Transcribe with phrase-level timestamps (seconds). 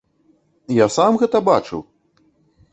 [0.77, 1.87] Я сам гэта бачыў!